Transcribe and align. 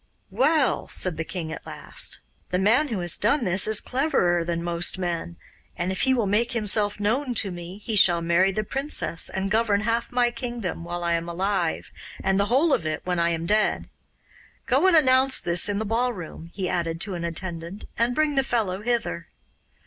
'Well,' 0.31 0.87
said 0.87 1.17
the 1.17 1.23
king 1.23 1.51
at 1.51 1.63
last, 1.67 2.21
'the 2.49 2.57
man 2.57 2.87
who 2.87 3.01
has 3.01 3.19
done 3.19 3.43
this 3.43 3.67
is 3.67 3.79
cleverer 3.79 4.43
than 4.43 4.63
most 4.63 4.97
men, 4.97 5.35
and 5.77 5.91
if 5.91 6.01
he 6.01 6.13
will 6.15 6.25
make 6.25 6.53
himself 6.53 6.99
known 6.99 7.35
to 7.35 7.51
me 7.51 7.77
he 7.83 7.95
shall 7.95 8.19
marry 8.19 8.51
the 8.51 8.63
princess 8.63 9.29
and 9.29 9.51
govern 9.51 9.81
half 9.81 10.11
my 10.11 10.31
kingdom 10.31 10.83
while 10.83 11.03
I 11.03 11.13
am 11.13 11.29
alive, 11.29 11.91
and 12.19 12.39
the 12.39 12.45
whole 12.47 12.73
of 12.73 12.83
it 12.83 13.01
when 13.05 13.19
I 13.19 13.29
am 13.29 13.45
dead. 13.45 13.89
Go 14.65 14.87
and 14.87 14.95
announce 14.97 15.39
this 15.39 15.69
in 15.69 15.77
the 15.77 15.85
ballroom,' 15.85 16.49
he 16.51 16.67
added 16.67 16.99
to 17.01 17.13
an 17.13 17.23
attendant, 17.23 17.85
'and 17.95 18.15
bring 18.15 18.33
the 18.33 18.43
fellow 18.43 18.81
hither. 18.81 19.25